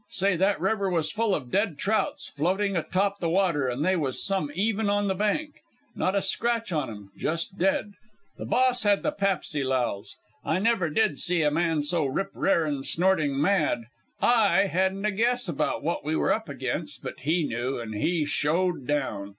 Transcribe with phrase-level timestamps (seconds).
[0.09, 4.25] Say, that river was full of dead trouts, floating atop the water; and they was
[4.25, 5.59] some even on the bank.
[5.95, 7.93] Not a scratch on 'em; just dead.
[8.39, 10.17] The Boss had the papsy lals.
[10.43, 13.83] I never did see a man so rip r'aring, snorting mad.
[14.19, 18.25] I hadn't a guess about what we were up against, but he knew, and he
[18.25, 19.29] showed down.